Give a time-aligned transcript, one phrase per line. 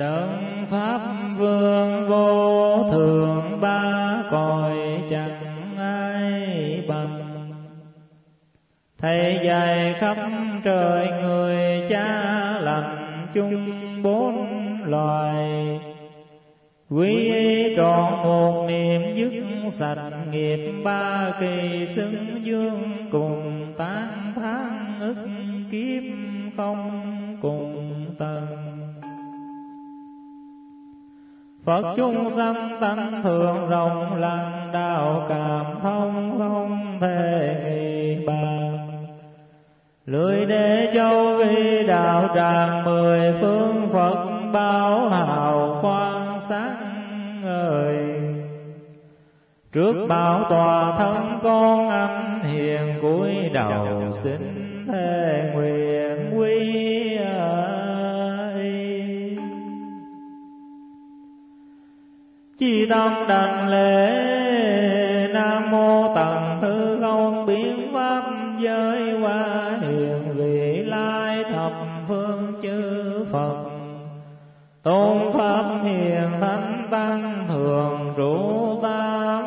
[0.00, 1.00] Đấng Pháp
[1.38, 4.76] Vương vô thường ba cõi
[5.10, 7.20] chẳng ai bằng.
[8.98, 10.16] Thầy dạy khắp
[10.64, 12.08] trời người cha
[12.60, 13.66] lành chung
[14.02, 14.46] bốn
[14.84, 15.80] loài.
[16.90, 17.32] Quý
[17.76, 19.32] trọn một niệm dứt
[19.72, 25.26] sạch nghiệp ba kỳ xứng dương cùng tán tháng ức
[25.70, 26.02] kiếp
[26.56, 26.89] không.
[31.70, 38.88] Phật chúng sanh tăng thường rộng lặng đạo cảm thông không thể nghi bàn.
[40.06, 47.96] Lưỡi đế châu vi đạo tràng mười phương Phật bao hào quang sáng ngời.
[49.72, 54.69] Trước bảo tòa thân con anh hiền cúi đầu xin
[62.60, 64.10] Chi tâm đành lễ,
[65.32, 68.22] Nam mô tần thứ không biến pháp
[68.58, 71.72] giới qua hiền vị lai thập
[72.08, 73.64] phương chư Phật.
[74.82, 79.44] Tôn pháp hiền thánh tăng thường trụ tam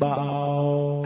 [0.00, 1.04] bảo.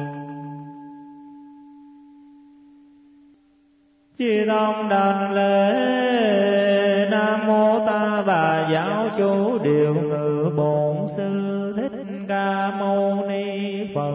[4.16, 5.74] Chi tâm đành lễ,
[7.10, 10.07] Nam mô ta bà giáo chủ điều
[10.58, 14.14] bổn sư thích ca mâu ni Phật.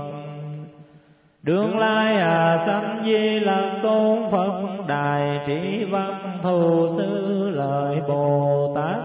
[1.44, 4.62] Đường lai à sanh di lặc tôn Phật.
[4.88, 8.98] Đại trí văn thù sư lợi Bồ Tát.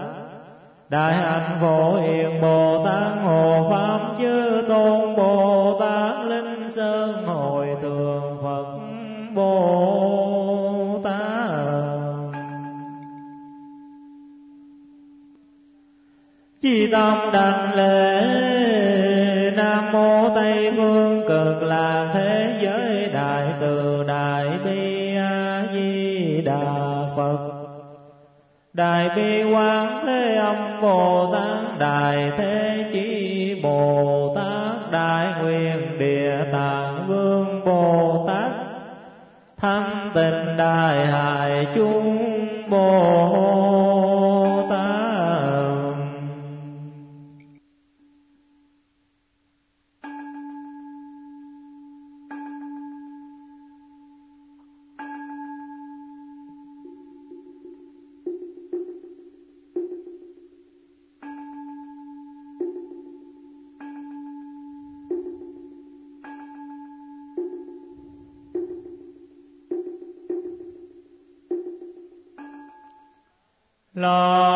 [0.89, 7.67] Đại hạnh phổ hiền Bồ Tát Hồ Pháp chư tôn Bồ Tát Linh Sơn hồi
[7.81, 8.79] Thường Phật
[9.35, 9.88] Bồ
[16.89, 18.21] Chi tâm đảnh lễ,
[19.55, 27.05] Nam mô Tây phương cực lạc thế giới đại từ đại bi a di đà
[27.17, 27.37] Phật.
[28.73, 36.37] Đại bi quán thế âm Bồ Tát, Đại thế chí Bồ Tát, Đại nguyện địa
[36.51, 38.51] tạng vương Bồ Tát.
[39.57, 42.17] Thanh tình đại hải chúng
[42.69, 43.48] Bồ
[73.99, 74.48] la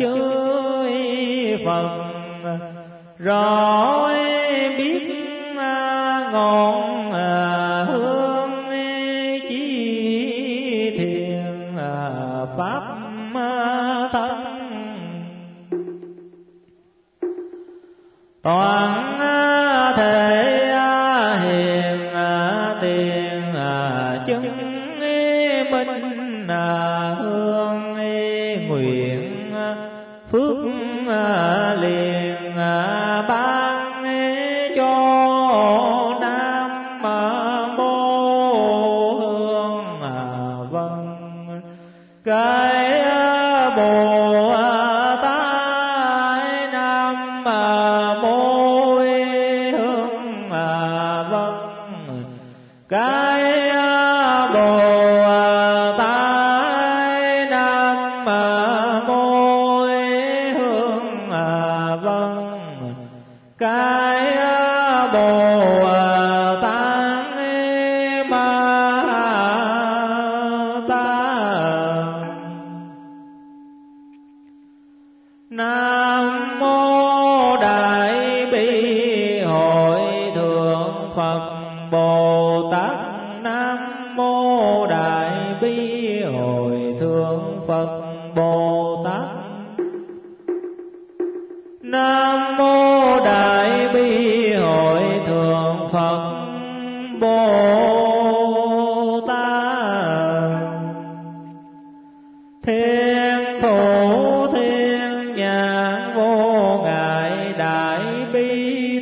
[0.00, 2.00] chơi phần
[3.18, 3.79] rõ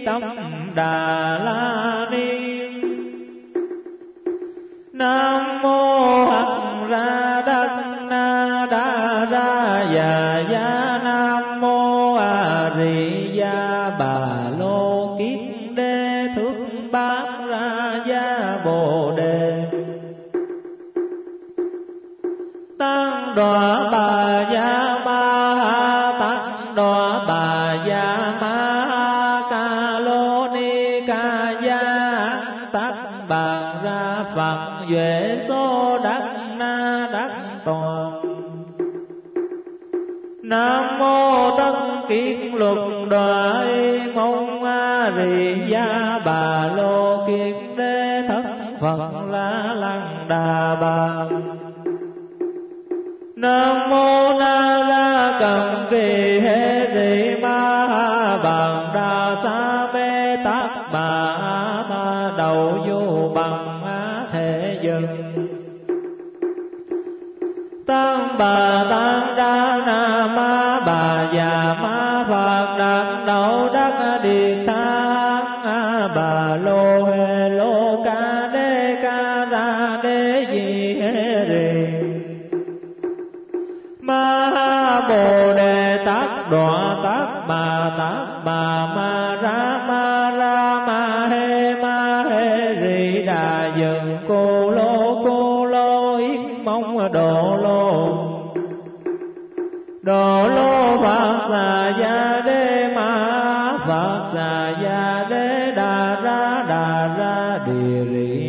[0.08, 0.22] tóc
[0.74, 1.77] đà la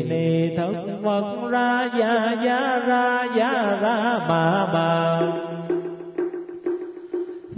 [0.04, 5.22] ni thân vật ra gia gia ra gia ra bà bà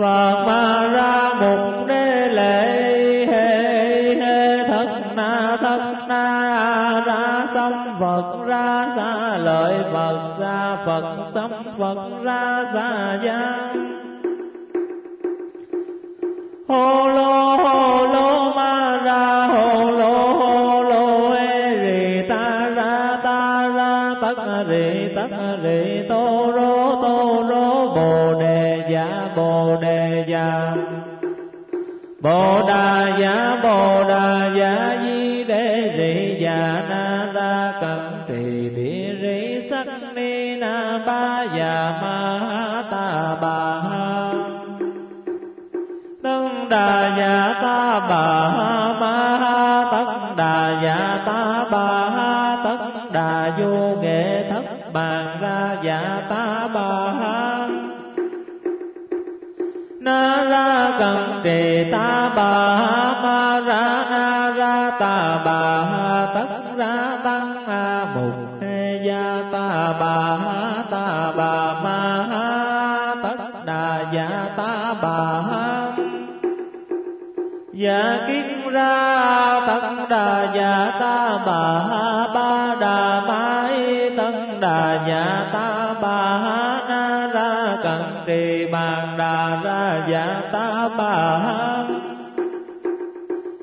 [0.02, 8.46] và ma ra một đế lệ, hê hê, thất na thất na, ra xong vật
[8.48, 13.74] ra xa lợi phật, xa phật xong phật, ra xa gia.
[16.68, 17.41] Hô lô
[81.46, 86.40] ba ba đà ma y tân đà nhà ta ba
[86.90, 91.16] na ra cần trì bàn đà ra dạ ta ba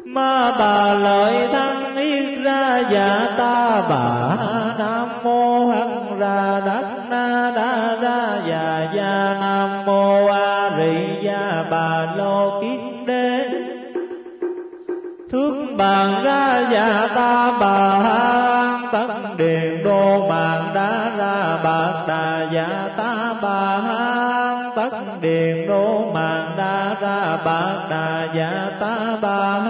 [0.04, 4.36] ma bà lợi thân yên ra dạ ta ba
[4.78, 11.64] nam mô hằng ra đắc na đa ra dạ dạ nam mô a di đà
[11.70, 12.97] bà lo kiết
[15.78, 17.78] bàn ra già ta bà
[18.92, 23.80] tất điện đô bàn đá ra bà đà già ta bà
[24.76, 29.60] tất điện đô màn đá ra bà đà già ta bà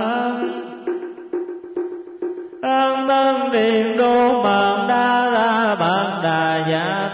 [2.62, 7.08] an tân điện đô màn đá ra bà đà già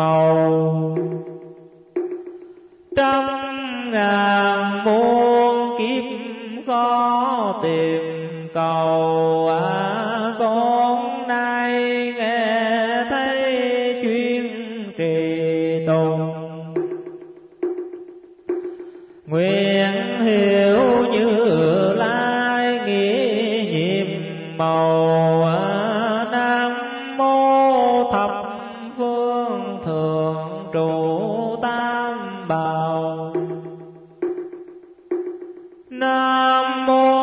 [0.00, 0.59] mau
[36.00, 37.19] Nam Mô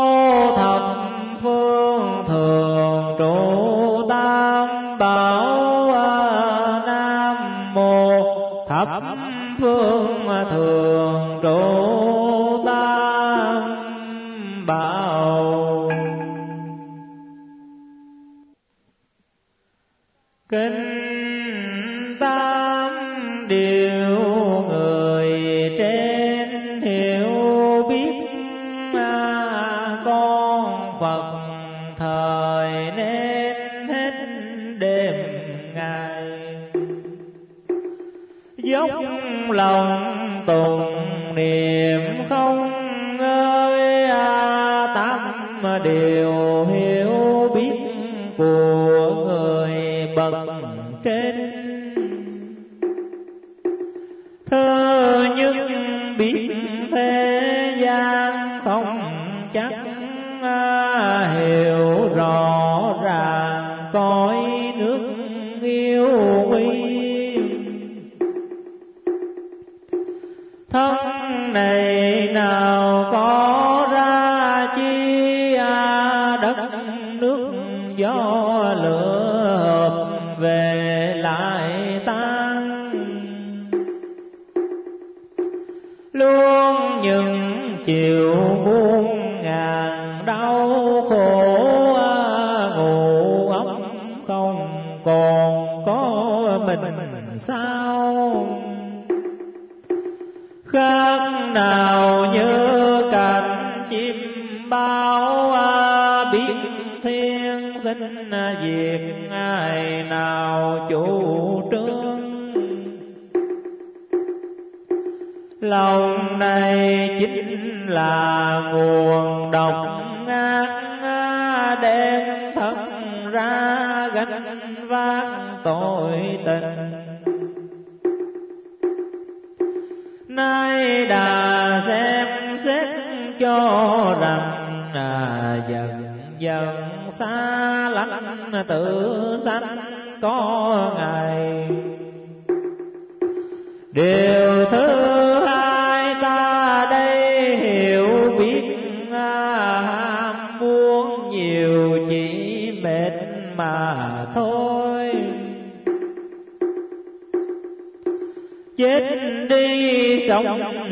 [115.69, 118.96] lòng này chính là nguồn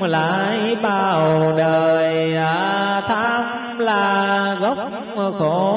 [0.01, 4.77] lại bao đời à, tham là gốc
[5.39, 5.74] khổ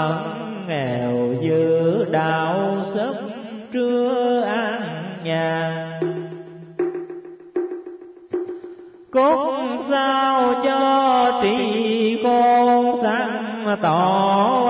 [0.00, 3.14] vẫn nghèo dư đạo sớm
[3.72, 4.82] trưa an
[5.24, 6.00] nhàn
[9.10, 9.56] cốt
[9.90, 14.69] sao cho trì con sáng tỏ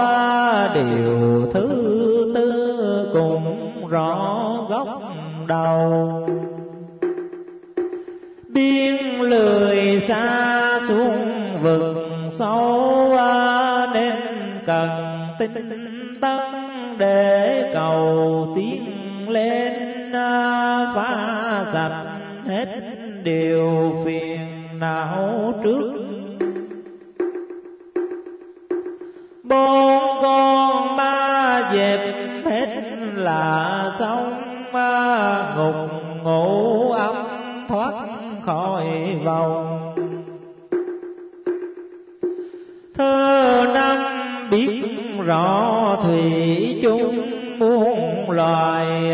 [15.48, 15.69] tính
[46.02, 49.12] thủy chung muôn loài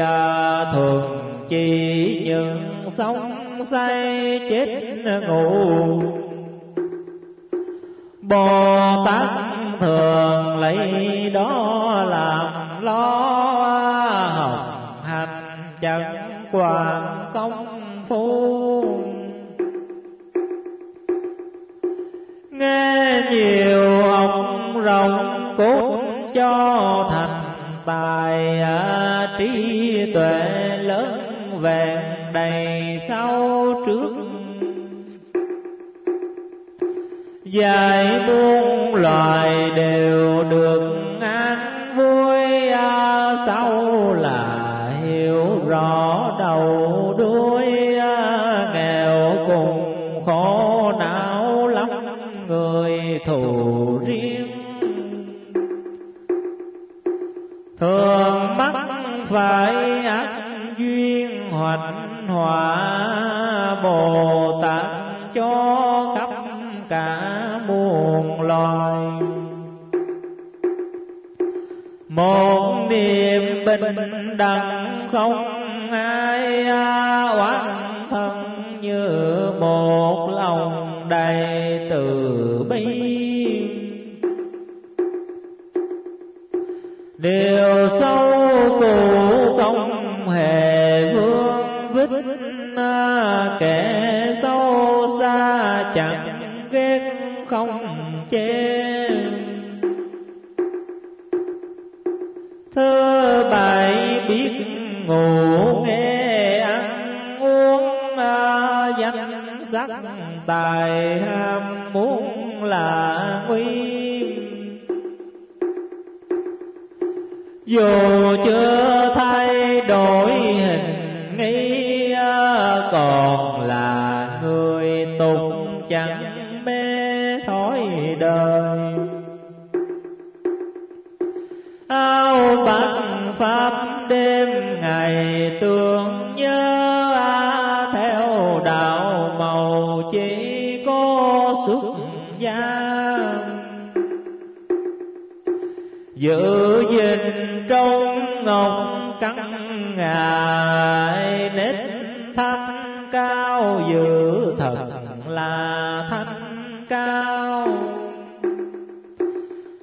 [0.73, 1.03] thường
[1.49, 3.31] chỉ những sống
[3.71, 4.93] say chết
[5.29, 5.96] ngủ
[53.27, 54.51] thù riêng.
[57.79, 58.75] Thường mắc
[59.27, 59.66] phải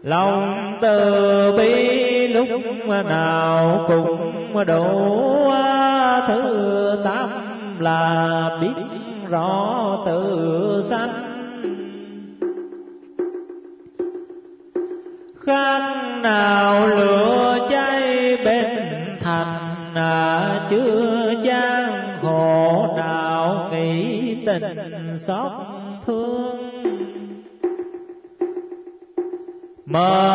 [0.04, 2.48] lòng từ bi lúc
[3.06, 5.14] nào cũng đủ
[6.28, 7.30] thứ tâm
[7.80, 8.84] là biết
[9.30, 11.10] rõ tự sanh.
[15.46, 15.82] Khác
[16.22, 18.66] nào lửa cháy bên
[19.20, 25.63] thành à, chưa gian khổ nào nghĩ tình xót.
[29.94, 30.33] ما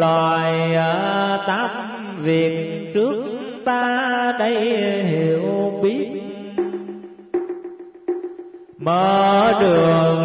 [0.00, 1.70] loài à, tám
[2.18, 3.22] việc trước
[3.64, 4.54] ta đây
[5.04, 6.08] hiểu biết.
[8.78, 10.19] Mở đường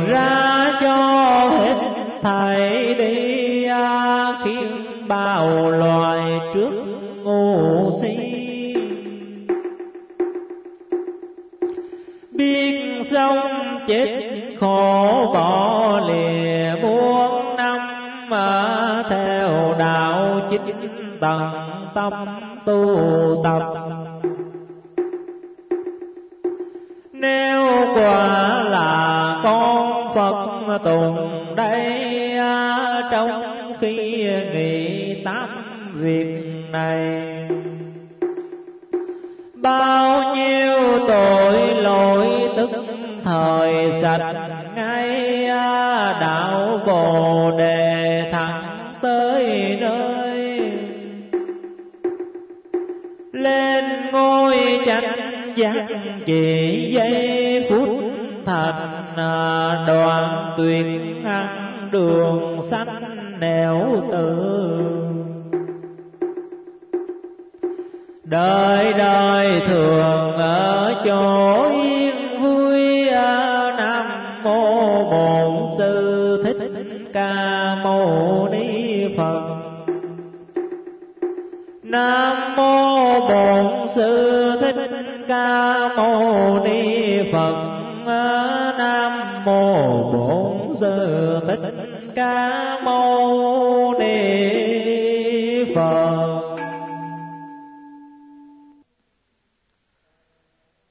[21.26, 22.35] 当当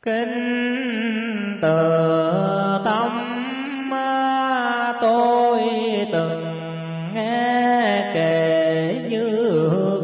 [0.05, 1.90] kính từ
[2.85, 3.11] tâm
[5.01, 5.61] tôi
[6.12, 6.45] từng
[7.14, 9.51] nghe kể như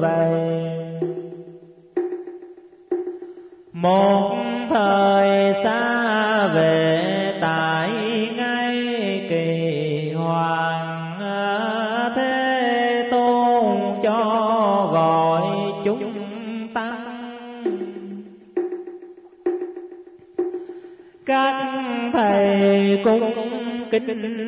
[0.00, 0.30] vậy.
[3.72, 4.19] Một
[23.92, 24.39] کتن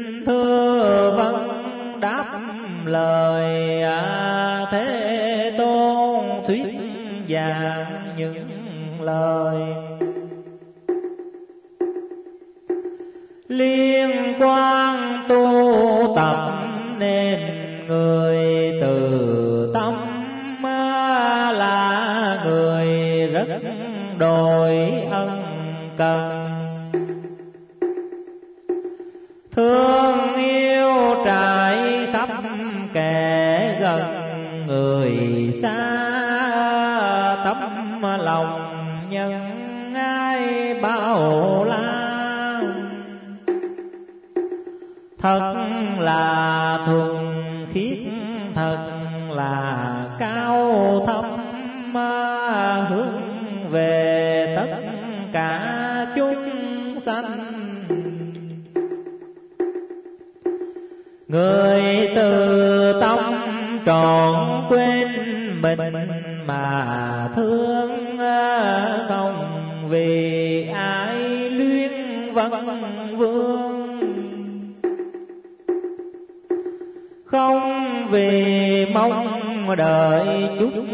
[77.33, 80.85] không vì mong đợi chút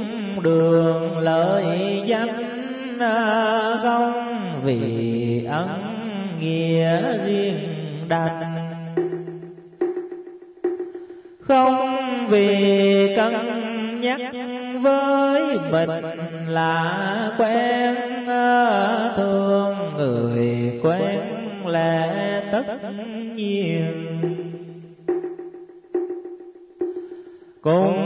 [0.43, 2.99] đường lợi danh
[3.83, 4.13] không
[4.65, 5.69] vì ân
[6.41, 7.59] nghĩa riêng
[8.09, 8.55] đành.
[11.41, 13.35] Không vì cân
[14.01, 14.21] nhắc
[14.83, 16.05] với mình
[16.47, 17.95] là quen
[18.27, 21.21] à, thương người quen
[21.67, 22.79] lẽ tất
[23.35, 23.98] nhiên.
[27.69, 27.98] com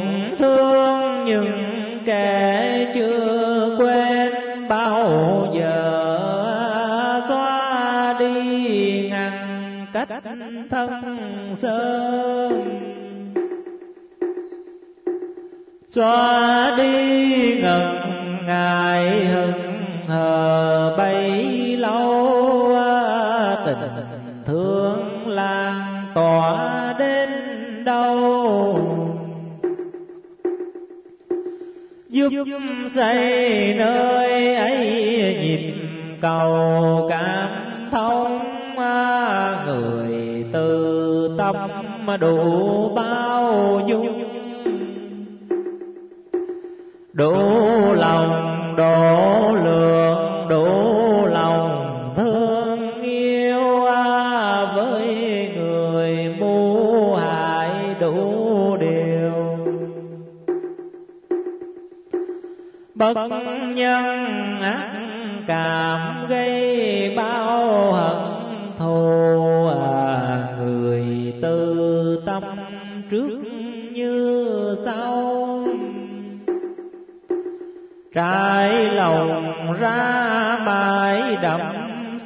[79.82, 81.60] ra bãi đậm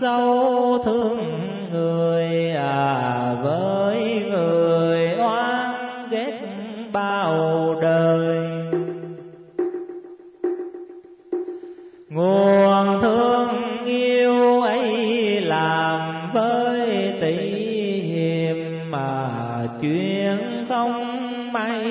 [0.01, 1.19] sâu thương
[1.73, 6.41] người à với người oan ghét
[6.93, 8.39] bao đời.
[12.09, 13.49] Nguồn thương
[13.85, 17.37] yêu ấy làm với tỷ
[18.01, 19.29] hiềm mà
[19.81, 21.83] chuyện không may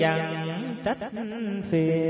[0.00, 0.98] chẳng trách
[1.70, 2.05] phiền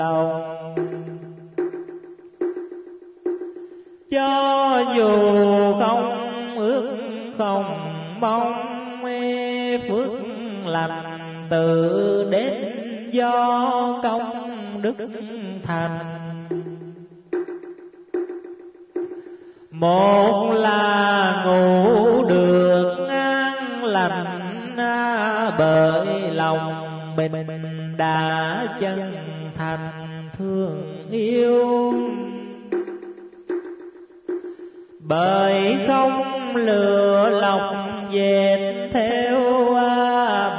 [0.00, 0.74] lòng.
[4.10, 5.10] Cho dù
[5.80, 6.10] không
[6.56, 6.88] ước,
[7.38, 7.64] không
[8.20, 8.52] mong,
[9.02, 10.10] mê phước
[10.66, 12.52] lành tự đến
[13.12, 14.94] do công đức
[15.62, 15.98] thành.
[19.70, 26.80] Một là ngủ được an lành à, bởi lòng
[27.16, 29.19] mình đã chân.
[35.10, 37.74] Bởi không lừa lọc
[38.10, 39.40] dệt theo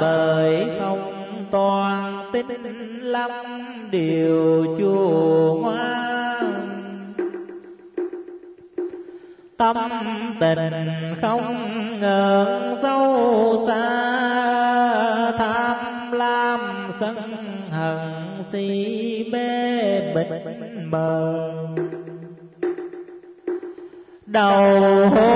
[0.00, 1.12] bởi không
[1.50, 2.46] toàn tin
[3.00, 3.30] lắm
[3.90, 6.72] điều chùa ngoan
[9.56, 9.76] tâm
[10.40, 13.82] tình không ngờ sâu xa,
[15.38, 17.16] tham lam sân
[17.70, 17.98] hận
[18.52, 20.28] si mê bịch
[20.84, 21.21] mờ.
[24.32, 25.31] Đầu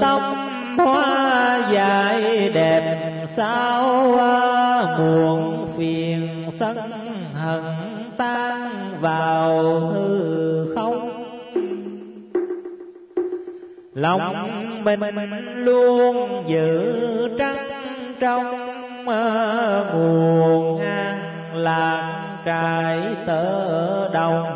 [0.00, 0.20] tâm
[0.78, 6.76] hoa dài, đẹp sao à, muộn phiền sân
[7.34, 7.62] hận
[8.16, 11.12] tan vào hư không.
[13.94, 15.04] Lòng mình
[15.54, 16.98] luôn giữ
[17.38, 17.68] trắng
[18.20, 18.66] trong
[19.94, 21.18] nguồn an
[21.54, 22.12] lạc
[22.44, 24.55] trải tơ đồng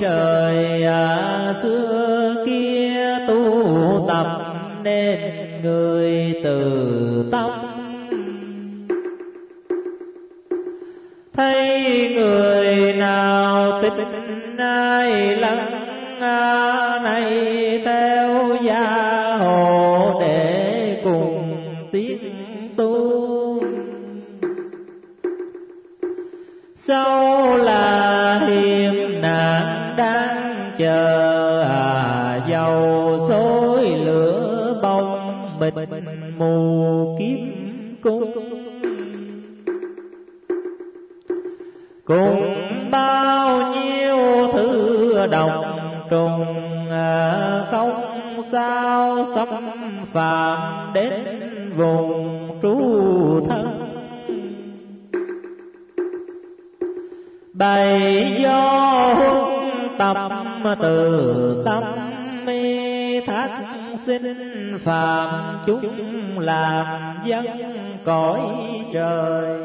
[0.00, 4.26] trời à, xưa kia tu tập
[4.82, 5.18] nên
[5.62, 7.50] người từ tâm
[11.32, 13.92] thấy người nào tích
[14.58, 15.66] ai lắng
[16.20, 16.79] ai à,
[46.10, 49.48] trùng à, không sao, xâm
[50.12, 51.12] phạm đến
[51.76, 52.76] vùng trú
[53.48, 53.66] thân.
[57.52, 58.60] Bày do
[59.14, 60.16] huân tập
[60.80, 61.82] từ tâm
[62.44, 63.62] mê thác
[64.06, 66.86] sinh phạm chúng làm
[67.24, 67.46] dân
[68.04, 68.40] cõi
[68.92, 69.58] trời.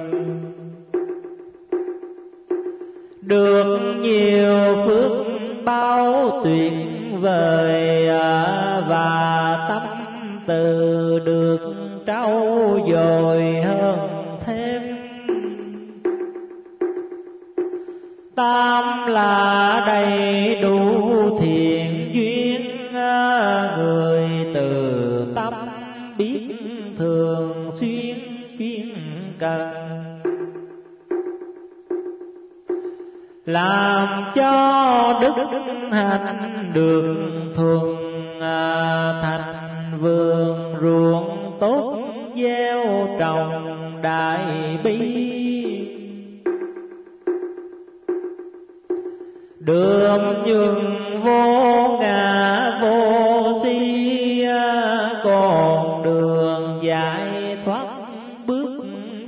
[3.21, 5.24] Được nhiều phước
[5.65, 6.73] bao tuyệt
[7.19, 9.81] vời à, và tâm
[10.47, 11.59] từ được
[12.07, 13.99] trau dồi hơn
[14.45, 14.81] thêm.
[18.35, 21.74] Tam là đầy đủ thiện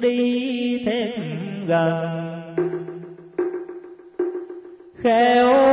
[0.02, 2.56] đi thêm gần.
[4.96, 5.67] Khéo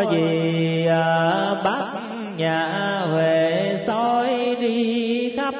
[0.00, 1.84] gì à, bắt
[2.36, 5.54] nhà huệ soi đi khắp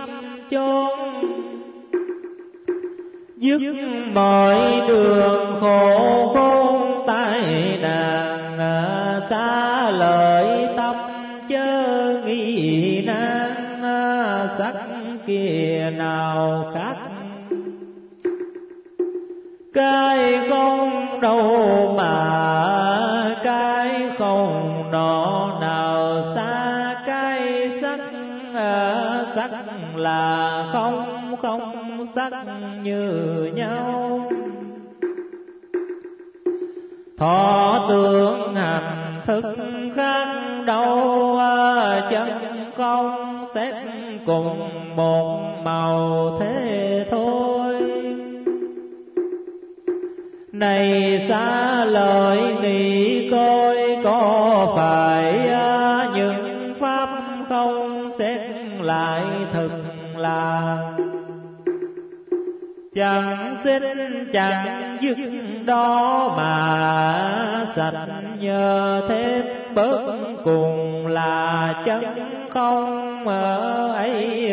[0.50, 0.88] chốn.
[3.36, 3.74] Dứt
[4.14, 7.42] mọi đường khổ khôn tai
[7.82, 10.96] nạn à, xa lời tâm
[11.48, 14.74] chớ nghĩ nan à, sắc
[15.26, 16.91] kia nào khác.
[32.82, 34.30] như nhau.
[37.18, 38.31] Thọ tưởng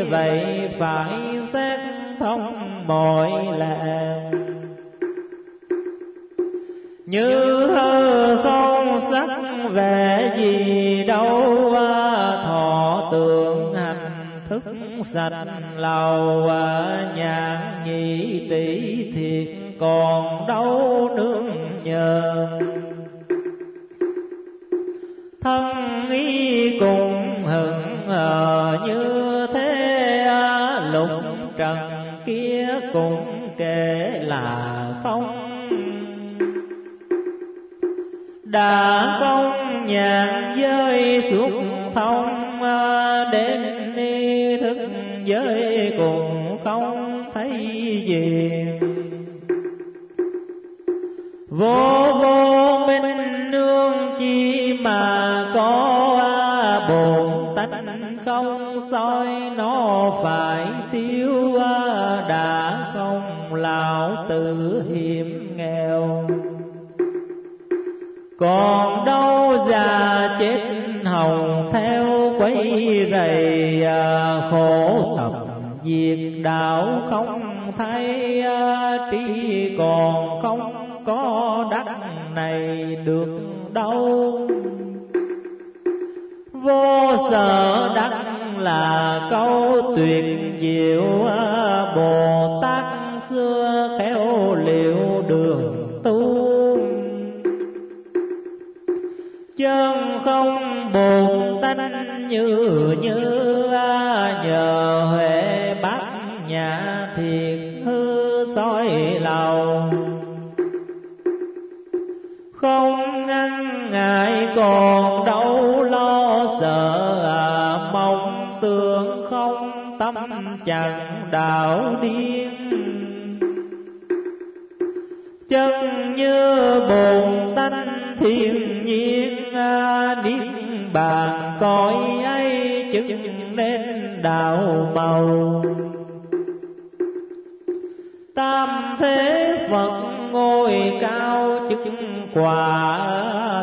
[0.10, 1.10] vậy phải
[1.53, 1.80] xét
[2.20, 3.18] thông bồ
[31.60, 31.78] trần,
[32.26, 35.45] kia cũng kể là không.
[38.43, 44.78] Đã không nhàn giới xuống thông à, đến ni thức
[45.24, 45.68] giới
[72.72, 73.59] دے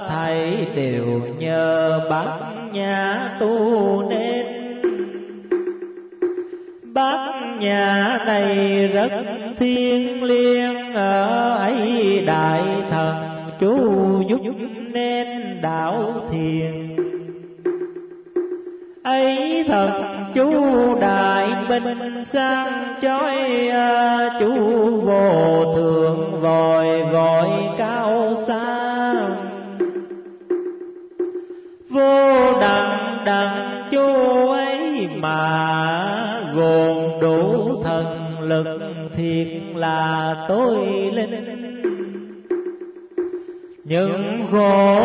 [0.08, 2.38] thầy đều nhờ bác
[2.72, 4.46] nhà tu nên.
[6.94, 9.10] Bác nhà này rất
[9.58, 13.14] thiêng liêng, ở ấy đại thần
[13.60, 13.76] chú
[14.28, 14.54] giúp
[14.92, 15.28] nên
[15.62, 16.96] đạo thiền.
[19.02, 19.90] Ấy thật
[20.34, 20.50] chú
[21.00, 22.72] đại binh sang
[23.02, 24.52] chói ờ, chú
[40.48, 41.56] tôi linh
[43.84, 44.95] những khổ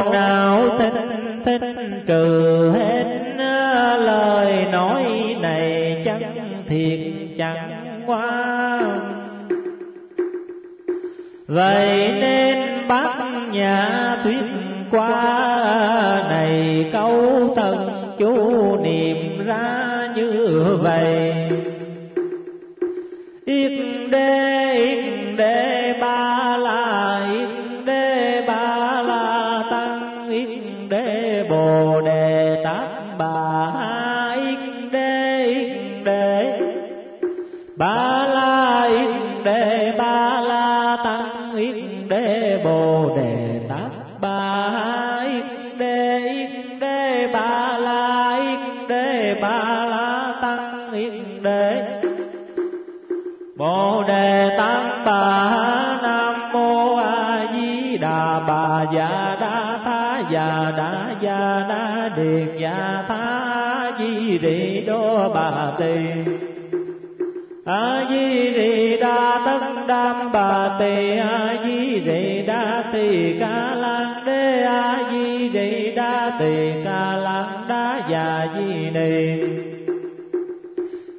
[67.65, 74.25] a di rì đa tất đam bà tỳ a di rì đa tỳ ca lan
[74.25, 79.41] đê a di rì đa tỳ ca lan đa già di nì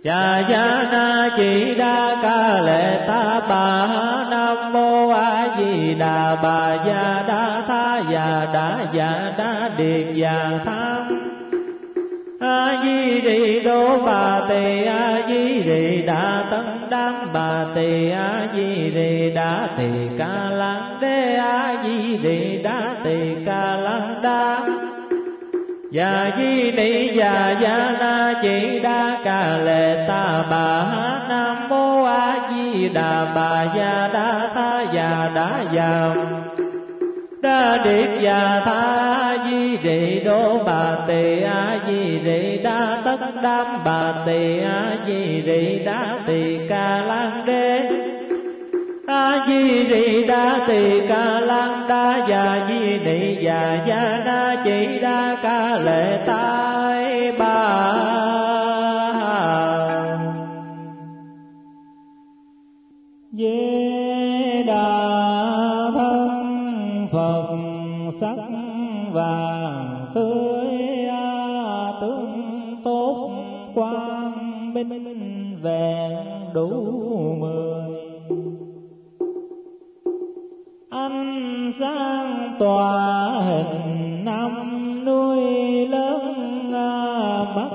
[0.05, 3.87] Dạ dạ na chỉ đa ca lệ ta bà
[4.30, 10.51] nam mô a di đà bà già đa tha già đa già đa điền già
[10.64, 11.02] tha
[12.53, 18.47] a di đi đô bà tỳ a di rì đà tân đam bà tỳ a
[18.55, 19.89] di rì đà tỳ
[20.19, 24.61] ca lan đê, a di rì đà tỳ ca lan đa
[25.91, 30.85] Dạ di ni dạ dạ na chỉ đa ca lệ ta bà
[31.29, 36.15] nam mô a di đà bà dạ đa tha dạ đa dạ
[37.85, 44.15] điệp già tha di rì đô bà tỳ a di rì đa tất đam bà
[44.27, 47.91] tỳ a di rì đa tỳ ca lan đế
[49.07, 54.99] a di rì đa tỳ ca lan đa già di nị già gia na chỉ
[55.03, 58.12] đa ca lệ tai bà
[82.63, 84.53] tòa hình năm
[85.05, 85.41] nuôi
[85.87, 87.71] lớn à, mắt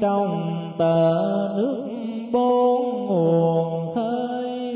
[0.00, 1.12] trong tờ
[1.56, 1.84] nước
[2.32, 4.74] bốn nguồn khơi.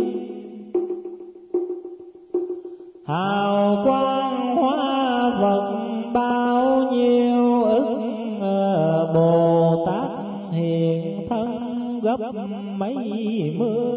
[3.06, 5.72] Hào quang hoa vật
[6.14, 7.98] bao nhiêu ức
[8.40, 10.10] à, bồ tát
[10.52, 12.18] hiện thân gấp
[12.78, 12.94] mấy
[13.58, 13.95] mươi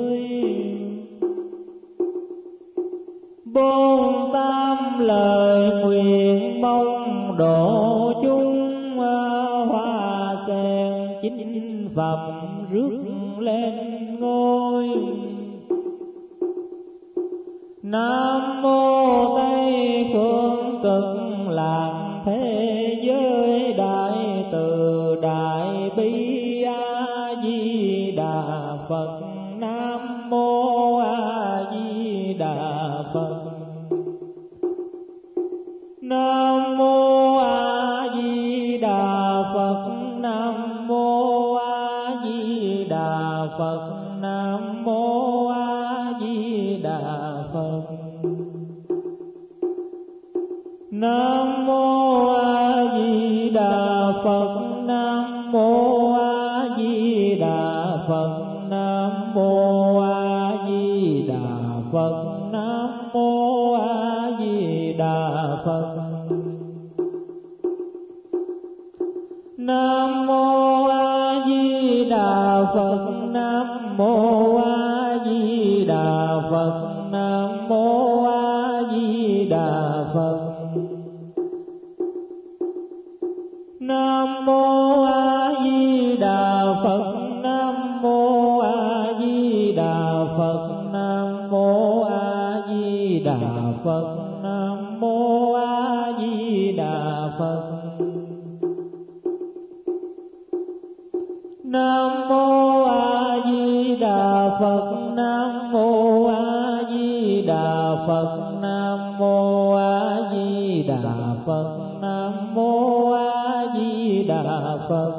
[101.71, 105.13] Nam mô A Di Đà Phật.
[105.15, 108.37] Nam mô A Di Đà Phật.
[108.61, 111.77] Nam mô A Di Đà Phật.
[112.01, 115.13] Nam mô A Di Đà Phật.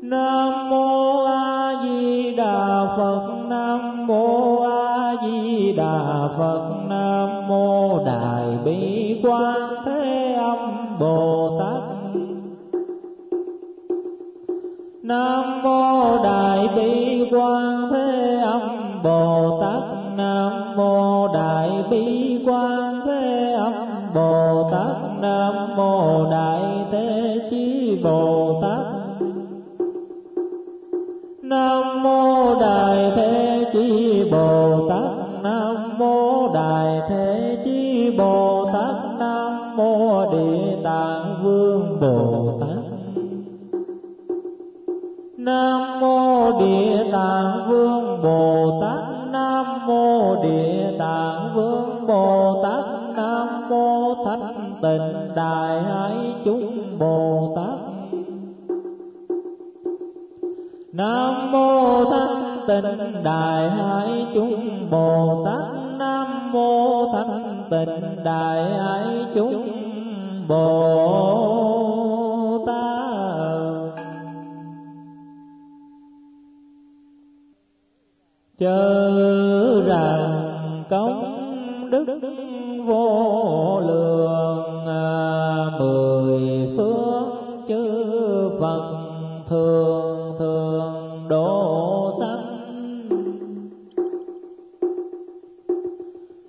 [0.00, 3.20] Nam mô A Di Đà Phật.
[3.48, 6.62] Nam mô A Di Đà Phật.
[6.88, 9.63] Nam mô Đại Bi Quan.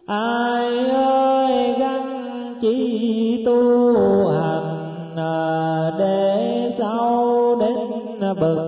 [0.05, 7.79] ai ơi gắng chi tu hành à, để sau đến
[8.39, 8.64] bực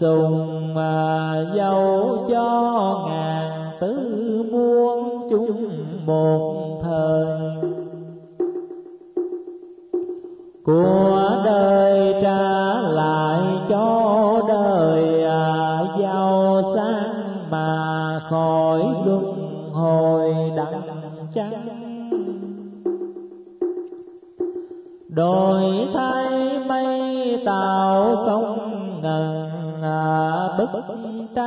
[0.00, 1.99] sùng mà dâu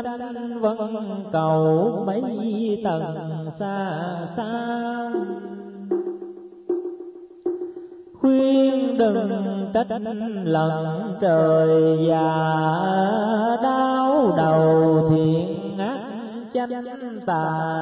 [0.01, 0.77] tranh vân
[1.31, 3.15] cầu mấy tầng
[3.59, 4.01] xa
[4.37, 5.11] xa
[8.19, 9.87] khuyên đừng trách
[10.43, 12.25] lần trời già
[13.63, 15.99] đau đầu, thiện ác
[16.53, 17.72] chánh tài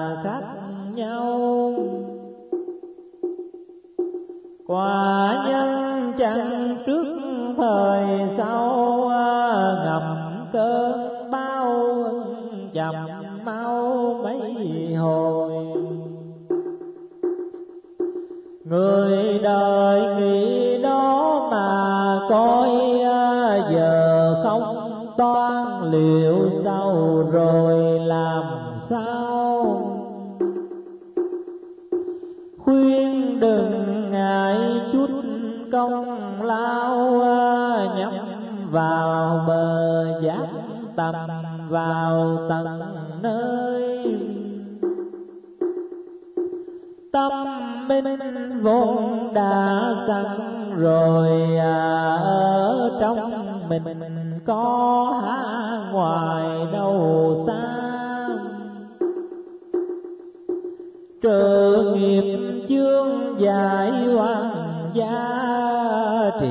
[61.23, 66.47] trợ nghiệp chương giải hoàng gia trì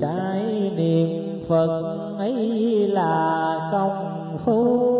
[0.00, 1.82] trái niệm phật
[2.18, 2.38] ấy
[2.88, 4.99] là công phu.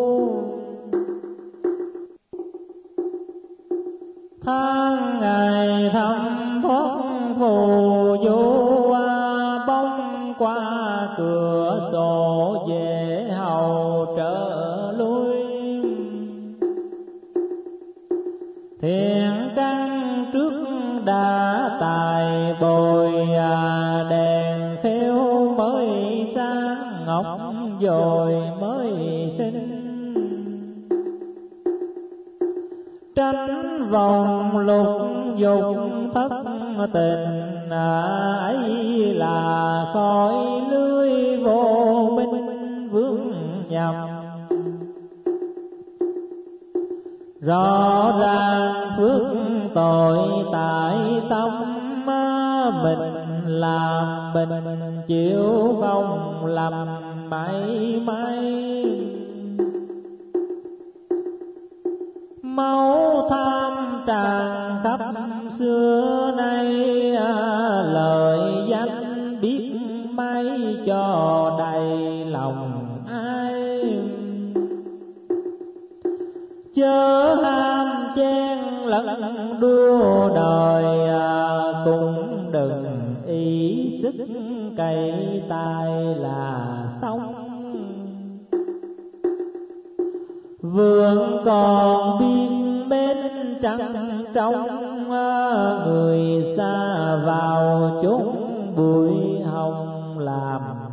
[36.93, 37.05] แต่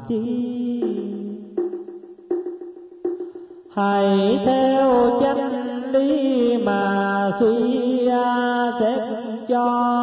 [0.08, 0.84] chi.
[3.76, 5.38] Hãy theo chân
[5.92, 8.10] lý mà suy
[8.80, 9.00] xét
[9.48, 9.97] cho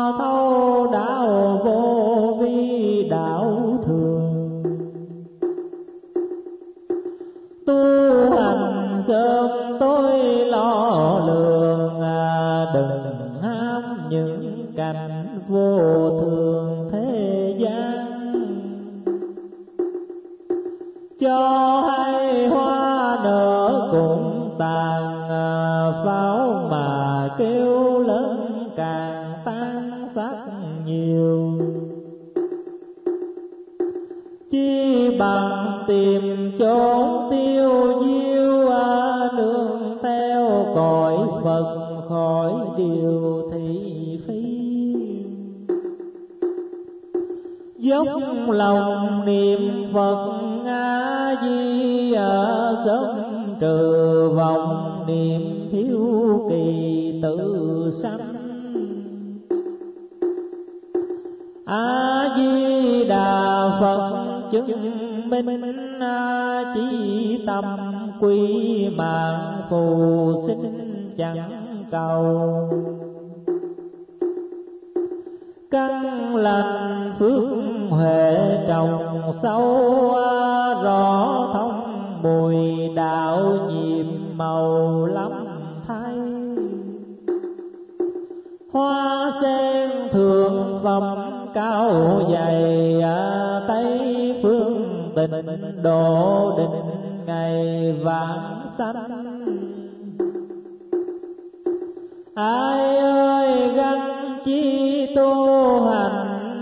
[102.35, 103.99] ai ơi gắn
[104.45, 106.61] chi tu hành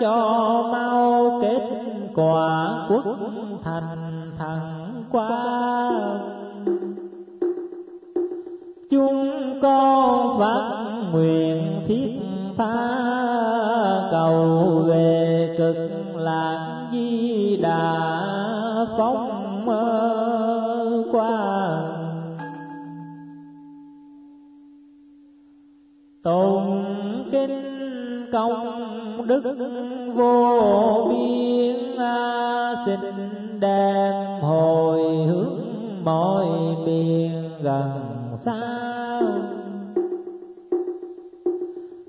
[0.00, 1.60] cho mau kết
[2.14, 3.04] quả quốc
[3.64, 5.51] thành thần quan
[29.40, 29.56] đức
[30.14, 33.00] vô biên à, xin
[33.60, 35.60] đem hồi hướng
[36.04, 36.46] mọi
[36.86, 37.90] miền gần
[38.44, 39.20] xa.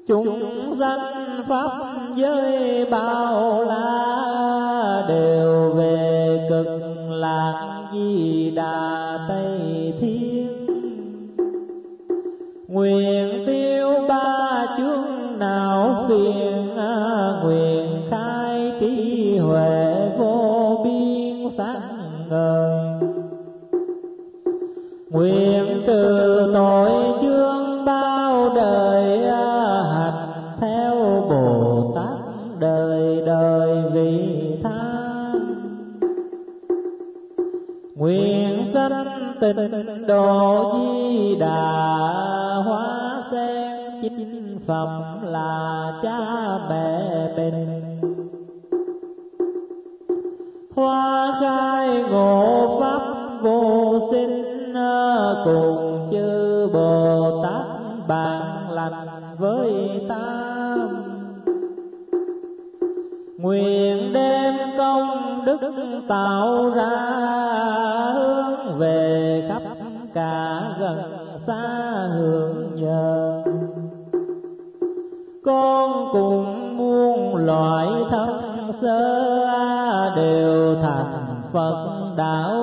[0.07, 1.71] Chúng sanh pháp
[2.15, 9.52] giới bao la đều về cực lạc di đà tây.
[63.83, 65.59] nguyện đem công đức
[66.07, 66.89] tạo ra
[68.13, 69.61] hướng về khắp
[70.13, 70.99] cả gần
[71.47, 73.43] xa hưởng nhờ.
[75.45, 82.62] Con cùng muôn loại thân sơ đều thành phật đạo